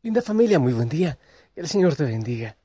[0.00, 1.18] Linda familia, muy buen día.
[1.52, 2.56] Que el Señor te bendiga.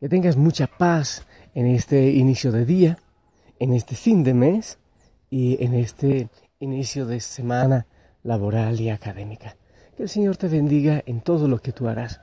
[0.00, 2.98] Que tengas mucha paz en este inicio de día,
[3.58, 4.78] en este fin de mes
[5.28, 7.86] y en este inicio de semana
[8.22, 9.54] laboral y académica.
[9.98, 12.22] Que el Señor te bendiga en todo lo que tú harás.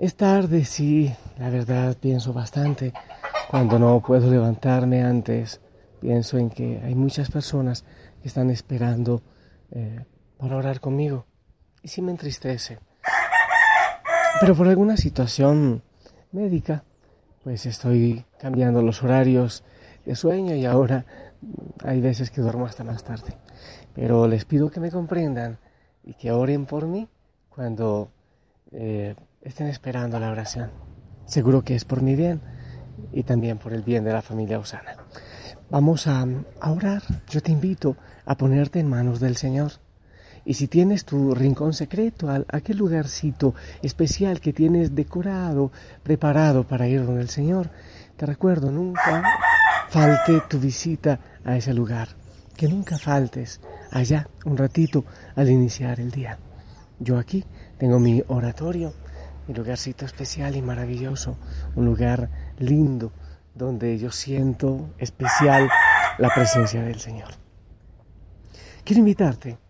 [0.00, 2.92] Es tarde, sí, la verdad pienso bastante.
[3.48, 5.60] Cuando no puedo levantarme antes,
[6.00, 7.84] pienso en que hay muchas personas
[8.22, 9.22] que están esperando
[9.70, 10.04] eh,
[10.36, 11.26] para orar conmigo.
[11.80, 12.80] Y sí me entristece.
[14.40, 15.82] Pero por alguna situación
[16.32, 16.84] médica,
[17.42, 19.64] pues estoy cambiando los horarios
[20.04, 21.04] de sueño y ahora
[21.84, 23.36] hay veces que duermo hasta más tarde.
[23.94, 25.58] Pero les pido que me comprendan
[26.04, 27.08] y que oren por mí
[27.48, 28.10] cuando
[28.70, 30.70] eh, estén esperando la oración.
[31.26, 32.40] Seguro que es por mi bien
[33.12, 34.96] y también por el bien de la familia Osana.
[35.70, 36.26] Vamos a,
[36.60, 37.02] a orar.
[37.28, 39.72] Yo te invito a ponerte en manos del Señor.
[40.48, 45.70] Y si tienes tu rincón secreto, aquel lugarcito especial que tienes decorado,
[46.02, 47.68] preparado para ir con el Señor,
[48.16, 49.22] te recuerdo, nunca
[49.90, 52.08] falte tu visita a ese lugar.
[52.56, 53.60] Que nunca faltes
[53.90, 55.04] allá un ratito
[55.36, 56.38] al iniciar el día.
[56.98, 57.44] Yo aquí
[57.76, 58.94] tengo mi oratorio,
[59.48, 61.36] mi lugarcito especial y maravilloso,
[61.76, 63.12] un lugar lindo
[63.54, 65.68] donde yo siento especial
[66.16, 67.28] la presencia del Señor.
[68.82, 69.67] Quiero invitarte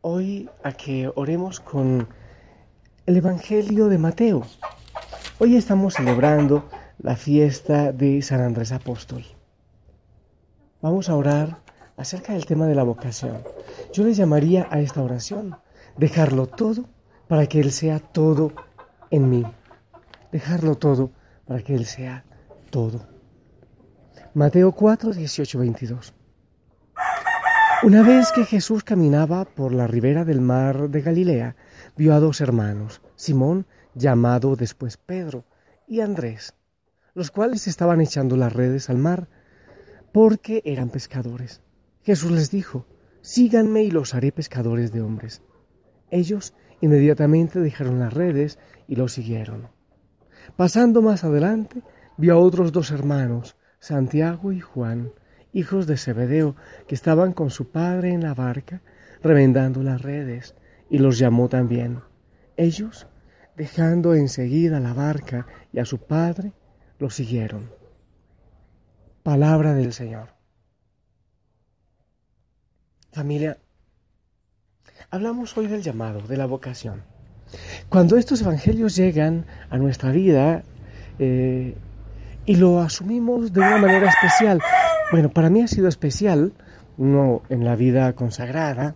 [0.00, 2.08] hoy a que oremos con
[3.06, 4.42] el Evangelio de Mateo.
[5.38, 9.24] Hoy estamos celebrando la fiesta de San Andrés Apóstol.
[10.80, 11.58] Vamos a orar
[11.96, 13.42] acerca del tema de la vocación.
[13.92, 15.56] Yo le llamaría a esta oración
[15.96, 16.84] dejarlo todo
[17.26, 18.52] para que Él sea todo
[19.10, 19.44] en mí.
[20.30, 21.10] Dejarlo todo
[21.46, 22.24] para que Él sea
[22.70, 23.00] todo.
[24.34, 26.14] Mateo 4, 18, 22.
[27.84, 31.54] Una vez que Jesús caminaba por la ribera del mar de Galilea,
[31.96, 35.44] vio a dos hermanos, Simón, llamado después Pedro,
[35.86, 36.54] y Andrés,
[37.14, 39.28] los cuales estaban echando las redes al mar,
[40.12, 41.62] porque eran pescadores.
[42.02, 42.84] Jesús les dijo,
[43.20, 45.42] síganme y los haré pescadores de hombres.
[46.10, 49.68] Ellos inmediatamente dejaron las redes y lo siguieron.
[50.56, 51.82] Pasando más adelante,
[52.16, 55.12] vio a otros dos hermanos, Santiago y Juan,
[55.58, 56.54] hijos de Zebedeo,
[56.86, 58.80] que estaban con su padre en la barca,
[59.22, 60.54] remendando las redes,
[60.88, 62.00] y los llamó también.
[62.56, 63.08] Ellos,
[63.56, 66.52] dejando enseguida la barca y a su padre,
[66.98, 67.70] lo siguieron.
[69.22, 70.30] Palabra del Señor.
[73.12, 73.58] Familia,
[75.10, 77.02] hablamos hoy del llamado, de la vocación.
[77.88, 80.62] Cuando estos evangelios llegan a nuestra vida
[81.18, 81.76] eh,
[82.46, 84.60] y lo asumimos de una manera especial,
[85.10, 86.52] bueno, para mí ha sido especial,
[86.98, 88.94] uno en la vida consagrada,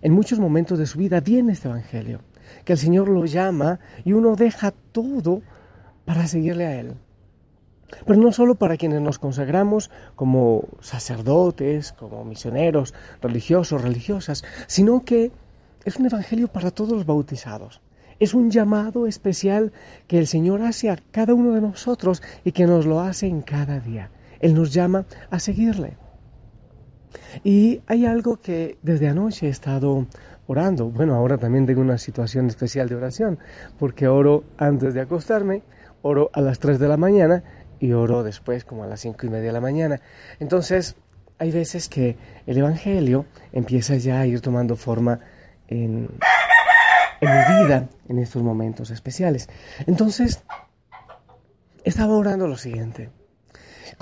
[0.00, 2.22] en muchos momentos de su vida viene este Evangelio,
[2.64, 5.42] que el Señor lo llama y uno deja todo
[6.06, 6.94] para seguirle a Él.
[8.06, 15.32] Pero no solo para quienes nos consagramos como sacerdotes, como misioneros, religiosos, religiosas, sino que
[15.84, 17.82] es un Evangelio para todos los bautizados.
[18.18, 19.72] Es un llamado especial
[20.06, 23.42] que el Señor hace a cada uno de nosotros y que nos lo hace en
[23.42, 24.10] cada día.
[24.42, 25.96] Él nos llama a seguirle.
[27.44, 30.06] Y hay algo que desde anoche he estado
[30.46, 30.90] orando.
[30.90, 33.38] Bueno, ahora también tengo una situación especial de oración,
[33.78, 35.62] porque oro antes de acostarme,
[36.02, 37.42] oro a las 3 de la mañana
[37.80, 40.00] y oro después como a las 5 y media de la mañana.
[40.40, 40.96] Entonces,
[41.38, 42.16] hay veces que
[42.46, 45.20] el Evangelio empieza ya a ir tomando forma
[45.68, 46.08] en,
[47.20, 49.48] en mi vida en estos momentos especiales.
[49.86, 50.42] Entonces,
[51.84, 53.10] estaba orando lo siguiente.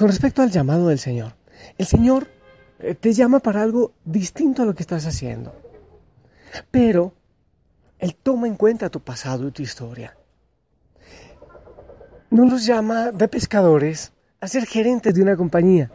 [0.01, 1.35] Con respecto al llamado del Señor,
[1.77, 2.29] el Señor
[2.79, 5.55] eh, te llama para algo distinto a lo que estás haciendo.
[6.71, 7.13] Pero
[7.99, 10.17] Él toma en cuenta tu pasado y tu historia.
[12.31, 15.91] No los llama de pescadores a ser gerentes de una compañía.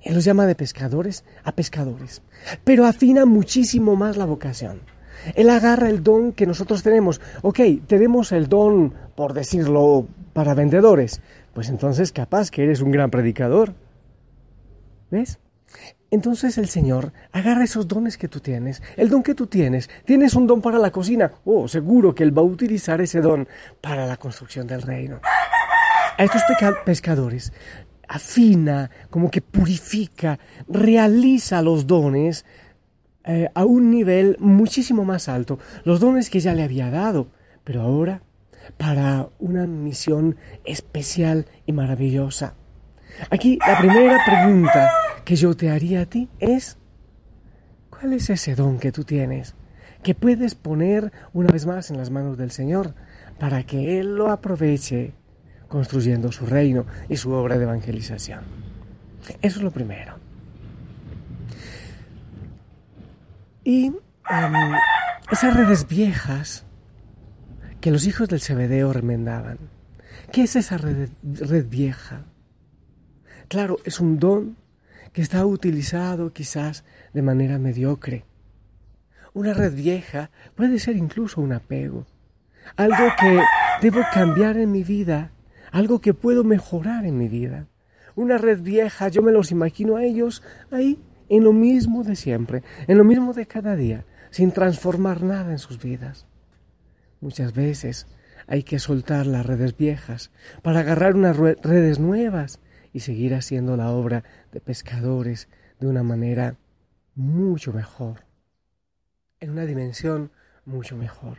[0.00, 2.22] Él los llama de pescadores a pescadores.
[2.64, 4.80] Pero afina muchísimo más la vocación.
[5.34, 7.20] Él agarra el don que nosotros tenemos.
[7.42, 11.20] Ok, tenemos el don, por decirlo, para vendedores.
[11.54, 13.74] Pues entonces capaz que eres un gran predicador.
[15.10, 15.38] ¿Ves?
[16.10, 19.88] Entonces el Señor agarra esos dones que tú tienes, el don que tú tienes.
[20.04, 21.32] Tienes un don para la cocina.
[21.44, 23.48] Oh, seguro que Él va a utilizar ese don
[23.80, 25.20] para la construcción del reino.
[26.18, 26.42] A estos
[26.84, 27.52] pescadores
[28.08, 30.38] afina, como que purifica,
[30.68, 32.44] realiza los dones
[33.24, 35.58] eh, a un nivel muchísimo más alto.
[35.84, 37.28] Los dones que ya le había dado,
[37.64, 38.22] pero ahora
[38.76, 42.54] para una misión especial y maravillosa.
[43.30, 44.90] Aquí la primera pregunta
[45.24, 46.78] que yo te haría a ti es,
[47.90, 49.54] ¿cuál es ese don que tú tienes?
[50.02, 52.94] Que puedes poner una vez más en las manos del Señor
[53.38, 55.12] para que Él lo aproveche
[55.68, 58.40] construyendo su reino y su obra de evangelización.
[59.40, 60.16] Eso es lo primero.
[63.64, 63.94] Y em,
[65.30, 66.66] esas redes viejas
[67.82, 69.58] que los hijos del Cebedeo remendaban.
[70.30, 72.26] ¿Qué es esa red, red vieja?
[73.48, 74.56] Claro, es un don
[75.12, 78.24] que está utilizado quizás de manera mediocre.
[79.34, 82.06] Una red vieja puede ser incluso un apego,
[82.76, 83.42] algo que
[83.82, 85.32] debo cambiar en mi vida,
[85.72, 87.66] algo que puedo mejorar en mi vida.
[88.14, 92.62] Una red vieja, yo me los imagino a ellos ahí en lo mismo de siempre,
[92.86, 96.28] en lo mismo de cada día, sin transformar nada en sus vidas.
[97.22, 98.08] Muchas veces
[98.48, 102.58] hay que soltar las redes viejas para agarrar unas redes nuevas
[102.92, 105.48] y seguir haciendo la obra de pescadores
[105.78, 106.56] de una manera
[107.14, 108.26] mucho mejor,
[109.38, 110.32] en una dimensión
[110.64, 111.38] mucho mejor.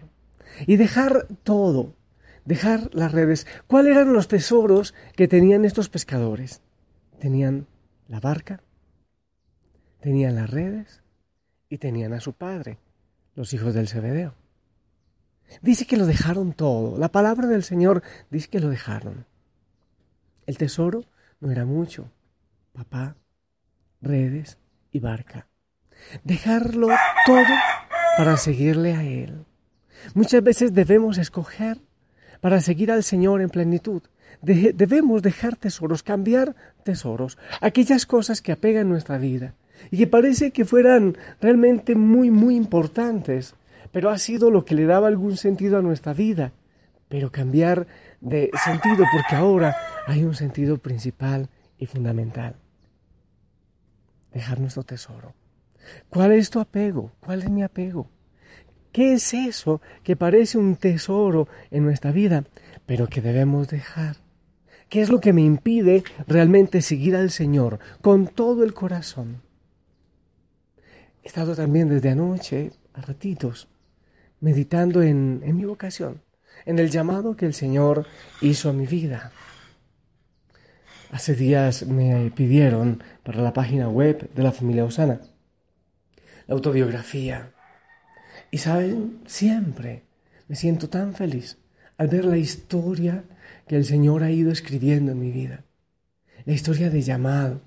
[0.65, 1.97] Y dejar todo,
[2.45, 3.45] dejar las redes.
[3.67, 6.61] ¿Cuáles eran los tesoros que tenían estos pescadores?
[7.19, 7.67] Tenían
[8.07, 8.63] la barca,
[9.99, 11.03] tenían las redes
[11.67, 12.79] y tenían a su padre,
[13.35, 14.42] los hijos del Zebedeo.
[15.61, 16.97] Dice que lo dejaron todo.
[16.97, 19.25] La palabra del Señor dice que lo dejaron.
[20.45, 21.05] El tesoro
[21.39, 22.11] no era mucho.
[22.73, 23.15] Papá,
[24.01, 24.57] redes
[24.91, 25.47] y barca.
[26.23, 26.87] Dejarlo
[27.25, 27.45] todo
[28.17, 29.45] para seguirle a Él.
[30.13, 31.79] Muchas veces debemos escoger
[32.41, 34.01] para seguir al Señor en plenitud.
[34.41, 39.53] debemos dejar tesoros, cambiar tesoros, aquellas cosas que apegan nuestra vida
[39.91, 43.55] y que parece que fueran realmente muy, muy importantes,
[43.93, 46.51] pero ha sido lo que le daba algún sentido a nuestra vida.
[47.07, 47.85] Pero cambiar
[48.19, 51.47] de sentido porque ahora hay un sentido principal
[51.77, 52.55] y fundamental.
[54.33, 55.35] Dejar nuestro tesoro.
[56.09, 57.11] ¿Cuál es tu apego?
[57.19, 58.09] ¿Cuál es mi apego?
[58.91, 62.45] ¿Qué es eso que parece un tesoro en nuestra vida,
[62.87, 64.17] pero que debemos dejar?
[64.89, 69.43] ¿Qué es lo que me impide realmente seguir al Señor con todo el corazón?
[71.21, 73.67] He estado también desde anoche, a ratitos,
[74.43, 76.21] meditando en, mi vocación
[76.65, 78.05] en el llamado que el Señor
[78.41, 79.31] hizo a mi vida.
[81.11, 85.21] Hace días me pidieron para la página web de la familia Osana
[86.45, 87.53] la autobiografía.
[88.51, 90.03] Y saben, siempre
[90.49, 91.57] me siento tan feliz
[91.97, 93.23] al ver la historia
[93.65, 95.63] que el Señor ha ido escribiendo en mi vida.
[96.43, 97.61] La historia de llamado.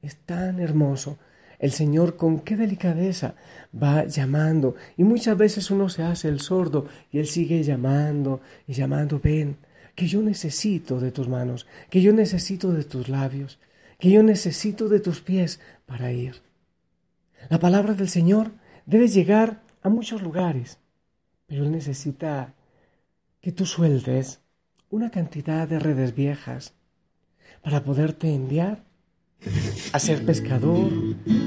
[0.00, 1.18] Es tan hermoso
[1.58, 3.34] el Señor con qué delicadeza
[3.74, 4.74] va llamando.
[4.96, 9.56] Y muchas veces uno se hace el sordo y Él sigue llamando y llamando, ven,
[9.94, 13.58] que yo necesito de tus manos, que yo necesito de tus labios,
[13.98, 16.42] que yo necesito de tus pies para ir.
[17.48, 18.52] La palabra del Señor
[18.86, 20.78] debe llegar a muchos lugares,
[21.46, 22.54] pero Él necesita
[23.40, 24.40] que tú sueltes
[24.90, 26.72] una cantidad de redes viejas
[27.62, 28.84] para poderte enviar
[29.92, 30.90] a ser pescador,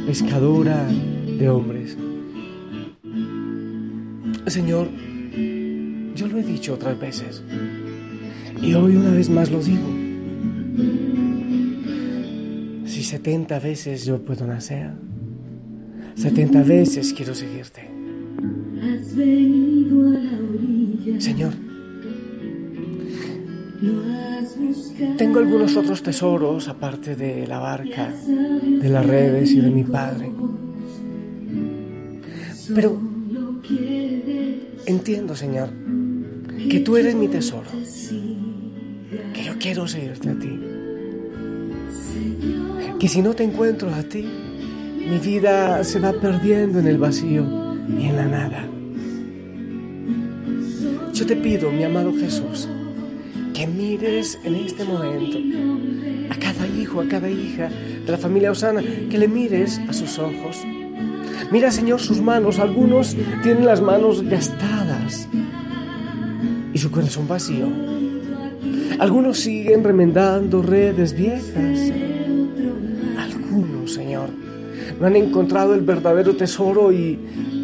[0.06, 1.98] pescadora de hombres.
[4.48, 4.90] Señor,
[6.16, 7.44] yo lo he dicho otras veces
[8.62, 9.88] y hoy una vez más lo digo.
[12.86, 14.92] Si setenta veces yo puedo nacer,
[16.16, 17.90] setenta veces quiero seguirte.
[21.20, 21.54] Señor,
[25.18, 30.32] tengo algunos otros tesoros aparte de la barca, de las redes y de mi padre.
[32.74, 33.00] Pero
[34.86, 35.70] entiendo, Señor,
[36.70, 37.70] que tú eres mi tesoro,
[39.34, 40.60] que yo quiero seguirte a ti.
[43.00, 44.26] Que si no te encuentro a ti,
[45.10, 47.46] mi vida se va perdiendo en el vacío
[47.88, 48.68] y en la nada.
[51.14, 52.68] Yo te pido, mi amado Jesús,
[53.58, 55.40] que mires en este momento
[56.30, 57.70] a cada hijo, a cada hija
[58.06, 60.62] de la familia Osana, que le mires a sus ojos.
[61.52, 62.60] Mira, Señor, sus manos.
[62.60, 65.28] Algunos tienen las manos gastadas
[66.72, 67.68] y su corazón vacío.
[69.00, 71.92] Algunos siguen remendando redes viejas.
[73.18, 74.30] Algunos, Señor,
[75.00, 77.18] no han encontrado el verdadero tesoro y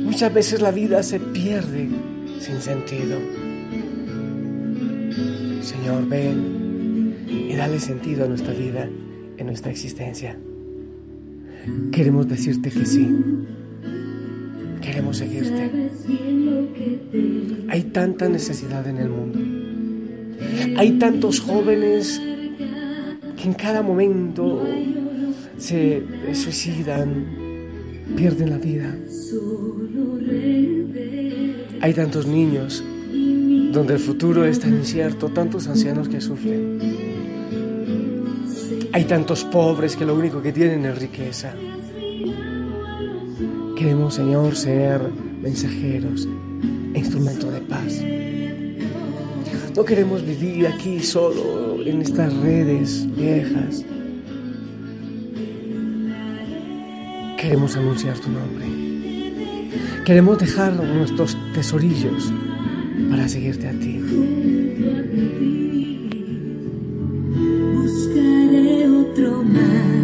[0.06, 1.88] muchas veces la vida se pierde
[2.40, 3.43] sin sentido.
[5.74, 8.88] Señor, ven y dale sentido a nuestra vida,
[9.38, 10.38] en nuestra existencia.
[11.92, 13.10] Queremos decirte que sí.
[14.82, 15.72] Queremos seguirte.
[17.70, 19.40] Hay tanta necesidad en el mundo.
[20.78, 22.22] Hay tantos jóvenes
[23.38, 24.64] que en cada momento
[25.58, 26.04] se
[26.34, 27.26] suicidan,
[28.16, 28.96] pierden la vida.
[31.82, 32.84] Hay tantos niños
[33.74, 36.80] donde el futuro es tan incierto, tantos ancianos que sufren.
[38.94, 41.56] Hay tantos pobres que lo único que tienen es riqueza.
[43.76, 45.02] Queremos, Señor, ser
[45.42, 46.28] mensajeros,
[46.94, 48.00] instrumento de paz.
[49.76, 53.84] No queremos vivir aquí solo en estas redes viejas.
[57.42, 58.68] Queremos anunciar tu nombre.
[60.06, 62.32] Queremos dejar nuestros tesorillos
[63.10, 64.00] para seguirte a ti.
[67.74, 70.03] Buscaré otro mar.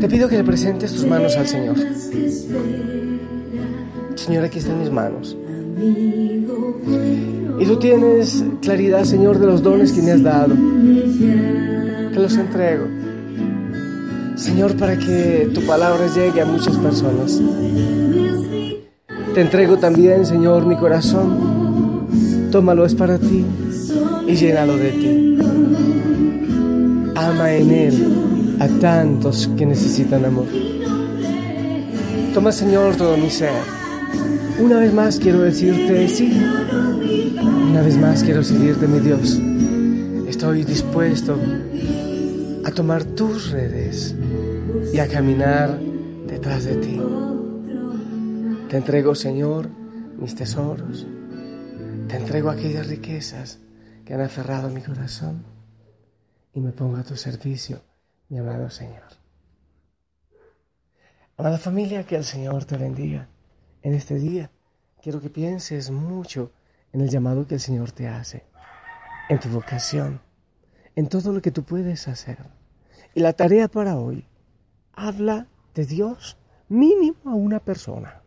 [0.00, 1.76] Te pido que le presentes tus manos al Señor.
[4.16, 5.36] Señor, aquí están mis manos.
[7.58, 10.54] Y tú tienes claridad, Señor, de los dones que me has dado.
[12.12, 12.86] Te los entrego.
[14.36, 17.40] Señor, para que tu palabra llegue a muchas personas.
[19.34, 22.48] Te entrego también, Señor, mi corazón.
[22.50, 23.44] Tómalo, es para ti
[24.26, 25.33] y llénalo de ti.
[27.14, 30.46] Ama en él a tantos que necesitan amor.
[32.32, 33.62] Toma, Señor, todo mi ser.
[34.58, 36.32] Una vez más quiero decirte sí.
[37.70, 39.40] Una vez más quiero seguirte, mi Dios.
[40.28, 41.38] Estoy dispuesto
[42.64, 44.14] a tomar tus redes
[44.92, 45.78] y a caminar
[46.26, 47.00] detrás de ti.
[48.68, 49.68] Te entrego, Señor,
[50.18, 51.06] mis tesoros.
[52.08, 53.60] Te entrego aquellas riquezas
[54.04, 55.53] que han aferrado mi corazón
[56.54, 57.82] y me pongo a tu servicio,
[58.28, 59.02] mi amado Señor.
[61.36, 63.28] Amada familia, que el Señor te bendiga
[63.82, 64.52] en este día.
[65.02, 66.52] Quiero que pienses mucho
[66.92, 68.44] en el llamado que el Señor te hace,
[69.28, 70.20] en tu vocación,
[70.94, 72.38] en todo lo que tú puedes hacer.
[73.14, 74.24] Y la tarea para hoy,
[74.92, 76.36] habla de Dios
[76.68, 78.22] mínimo a una persona.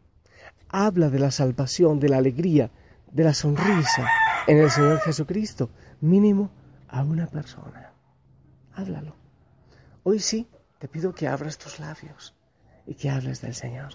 [0.68, 2.72] Habla de la salvación, de la alegría,
[3.10, 4.06] de la sonrisa
[4.48, 5.70] en el Señor Jesucristo,
[6.02, 6.52] mínimo
[6.90, 7.94] a una persona.
[8.78, 9.16] Háblalo.
[10.04, 12.36] Hoy sí, te pido que abras tus labios
[12.86, 13.94] y que hables del Señor,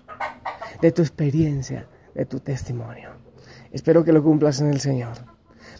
[0.80, 1.86] de tu experiencia,
[2.16, 3.10] de tu testimonio.
[3.70, 5.18] Espero que lo cumplas en el Señor.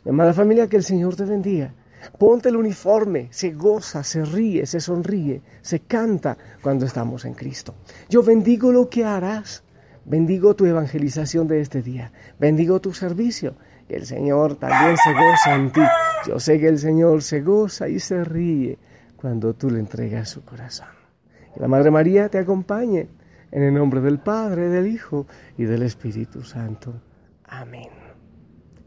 [0.05, 1.75] Mi amada familia, que el Señor te bendiga.
[2.17, 7.75] Ponte el uniforme, se goza, se ríe, se sonríe, se canta cuando estamos en Cristo.
[8.09, 9.65] Yo bendigo lo que harás.
[10.05, 12.13] Bendigo tu evangelización de este día.
[12.39, 13.57] Bendigo tu servicio.
[13.89, 15.81] Que el Señor también se goza en ti.
[16.29, 18.79] Yo sé que el Señor se goza y se ríe
[19.23, 20.89] cuando tú le entregas su corazón.
[21.55, 23.09] Que la Madre María te acompañe
[23.53, 27.01] en el nombre del Padre, del Hijo y del Espíritu Santo.
[27.45, 27.91] Amén.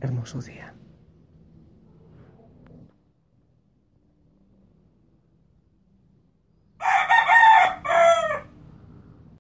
[0.02, 0.75] Hermoso día.